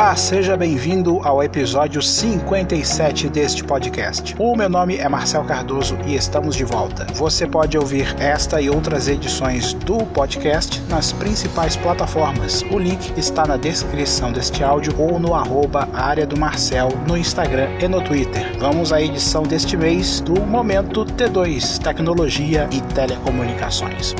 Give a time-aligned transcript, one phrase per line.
[0.00, 4.34] Olá, seja bem-vindo ao episódio 57 deste podcast.
[4.38, 7.06] O meu nome é Marcel Cardoso e estamos de volta.
[7.12, 12.62] Você pode ouvir esta e outras edições do podcast nas principais plataformas.
[12.72, 17.68] O link está na descrição deste áudio ou no arroba área do Marcel no Instagram
[17.78, 18.58] e no Twitter.
[18.58, 24.14] Vamos à edição deste mês do Momento T2 Tecnologia e Telecomunicações.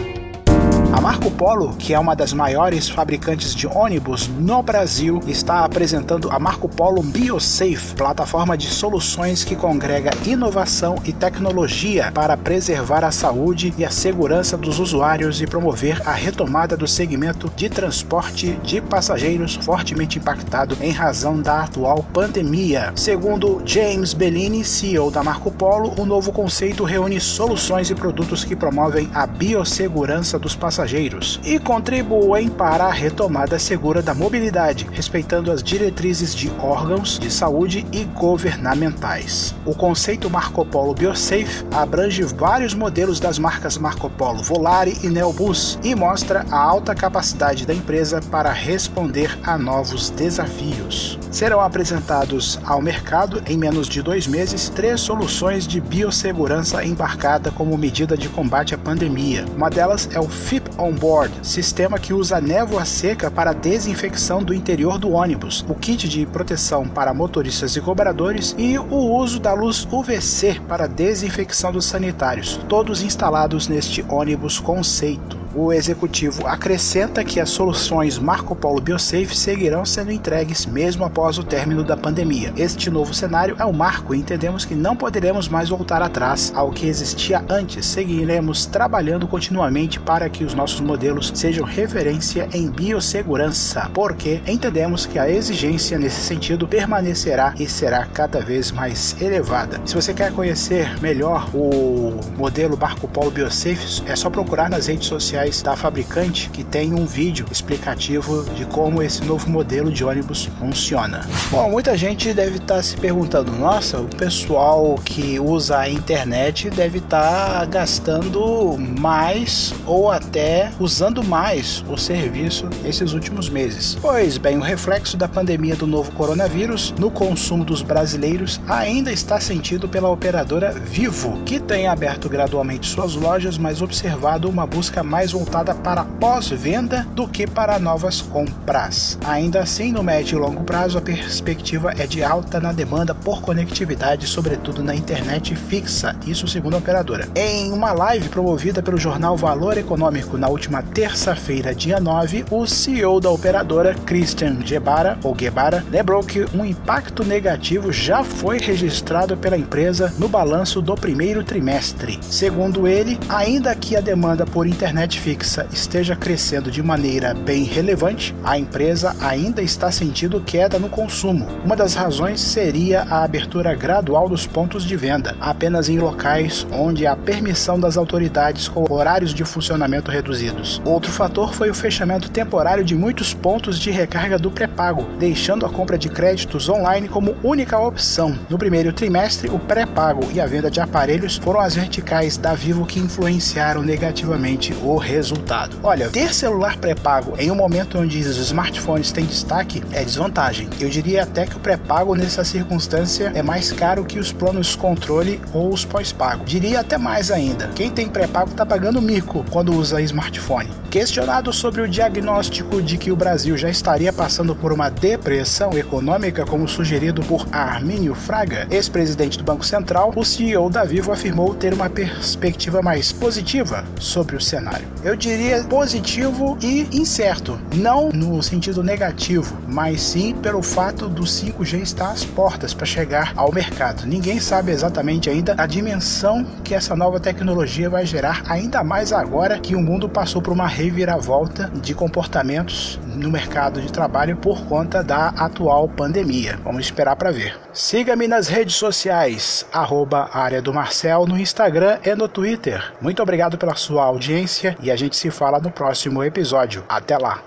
[0.92, 6.28] A Marco Polo, que é uma das maiores fabricantes de ônibus no Brasil, está apresentando
[6.32, 13.12] a Marco Polo BioSafe, plataforma de soluções que congrega inovação e tecnologia para preservar a
[13.12, 18.80] saúde e a segurança dos usuários e promover a retomada do segmento de transporte de
[18.80, 22.92] passageiros fortemente impactado em razão da atual pandemia.
[22.96, 28.56] Segundo James Bellini, CEO da Marco Polo, o novo conceito reúne soluções e produtos que
[28.56, 35.52] promovem a biossegurança dos passageiros passageiros e contribuem para a retomada segura da mobilidade, respeitando
[35.52, 39.54] as diretrizes de órgãos de saúde e governamentais.
[39.66, 45.78] O conceito Marco Polo BioSafe abrange vários modelos das marcas Marco Polo, Volare e Neobus
[45.84, 51.18] e mostra a alta capacidade da empresa para responder a novos desafios.
[51.30, 57.76] Serão apresentados ao mercado em menos de dois meses três soluções de biossegurança embarcada como
[57.76, 59.44] medida de combate à pandemia.
[59.54, 64.54] Uma delas é o FIP On Board, sistema que usa névoa seca para desinfecção do
[64.54, 69.52] interior do ônibus, o kit de proteção para motoristas e cobradores e o uso da
[69.52, 75.38] luz UVC para desinfecção dos sanitários, todos instalados neste ônibus conceito.
[75.52, 81.42] O executivo acrescenta que as soluções Marco Polo BioSafe seguirão sendo entregues mesmo após o
[81.42, 82.52] término da pandemia.
[82.56, 86.70] Este novo cenário é um marco e entendemos que não poderemos mais voltar atrás ao
[86.70, 87.84] que existia antes.
[87.86, 95.18] Seguiremos trabalhando continuamente para que os nossos modelos sejam referência em biossegurança, porque entendemos que
[95.18, 99.80] a exigência nesse sentido permanecerá e será cada vez mais elevada.
[99.84, 105.08] Se você quer conhecer melhor o modelo Marco Polo BioSafe, é só procurar nas redes
[105.08, 110.04] sociais sociais da fabricante que tem um vídeo explicativo de como esse novo modelo de
[110.04, 111.26] ônibus funciona.
[111.50, 116.68] Bom, muita gente deve estar tá se perguntando: nossa, o pessoal que usa a internet
[116.70, 123.96] deve estar tá gastando mais ou até usando mais o serviço nesses últimos meses.
[124.00, 129.40] Pois bem, o reflexo da pandemia do novo coronavírus no consumo dos brasileiros ainda está
[129.40, 135.29] sentido pela operadora Vivo, que tem aberto gradualmente suas lojas, mas observado uma busca mais
[135.30, 139.18] mais voltada para pós-venda do que para novas compras.
[139.24, 143.40] Ainda assim, no médio e longo prazo, a perspectiva é de alta na demanda por
[143.40, 147.28] conectividade, sobretudo na internet fixa, isso segundo a operadora.
[147.34, 153.20] Em uma live promovida pelo jornal Valor Econômico na última terça-feira, dia 9, o CEO
[153.20, 159.56] da operadora, Christian Gebara, ou Gebara, lembrou que um impacto negativo já foi registrado pela
[159.56, 162.18] empresa no balanço do primeiro trimestre.
[162.22, 168.34] Segundo ele, ainda que a demanda por internet fixa esteja crescendo de maneira bem relevante,
[168.42, 171.46] a empresa ainda está sentindo queda no consumo.
[171.62, 177.06] Uma das razões seria a abertura gradual dos pontos de venda, apenas em locais onde
[177.06, 180.80] há permissão das autoridades com horários de funcionamento reduzidos.
[180.86, 185.70] Outro fator foi o fechamento temporário de muitos pontos de recarga do pré-pago, deixando a
[185.70, 188.38] compra de créditos online como única opção.
[188.48, 192.86] No primeiro trimestre, o pré-pago e a venda de aparelhos foram as verticais da Vivo
[192.86, 195.76] que influenciaram negativamente o resultado.
[195.82, 200.68] Olha, ter celular pré-pago em um momento onde os smartphones têm destaque é desvantagem.
[200.80, 205.40] Eu diria até que o pré-pago nessa circunstância é mais caro que os planos controle
[205.52, 206.44] ou os pós-pago.
[206.44, 207.68] Diria até mais ainda.
[207.74, 210.79] Quem tem pré-pago está pagando mico quando usa smartphone.
[210.90, 216.44] Questionado sobre o diagnóstico de que o Brasil já estaria passando por uma depressão econômica,
[216.44, 221.72] como sugerido por Armínio Fraga, ex-presidente do Banco Central, o CEO da Vivo afirmou ter
[221.72, 227.58] uma perspectiva mais positiva sobre o cenário eu diria positivo e incerto.
[227.74, 233.32] Não no sentido negativo, mas sim pelo fato do 5G estar às portas para chegar
[233.36, 234.06] ao mercado.
[234.06, 239.58] Ninguém sabe exatamente ainda a dimensão que essa nova tecnologia vai gerar, ainda mais agora
[239.58, 245.02] que o mundo passou por uma reviravolta de comportamentos no mercado de trabalho por conta
[245.02, 246.58] da atual pandemia.
[246.64, 247.58] Vamos esperar para ver.
[247.72, 252.92] Siga-me nas redes sociais, arroba área do Marcel, no Instagram e no Twitter.
[253.00, 256.82] Muito obrigado pela sua audiência e a gente se fala no próximo episódio.
[256.88, 257.42] Até lá!